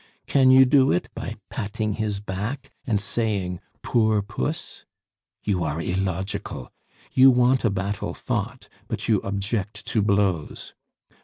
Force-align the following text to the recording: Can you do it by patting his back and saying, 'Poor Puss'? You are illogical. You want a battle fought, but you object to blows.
Can 0.25 0.49
you 0.49 0.65
do 0.65 0.91
it 0.91 1.09
by 1.13 1.35
patting 1.51 1.93
his 1.93 2.19
back 2.19 2.71
and 2.87 2.99
saying, 2.99 3.59
'Poor 3.83 4.23
Puss'? 4.23 4.83
You 5.43 5.63
are 5.63 5.79
illogical. 5.79 6.71
You 7.13 7.29
want 7.29 7.63
a 7.63 7.69
battle 7.69 8.15
fought, 8.15 8.67
but 8.87 9.07
you 9.07 9.17
object 9.21 9.85
to 9.85 10.01
blows. 10.01 10.73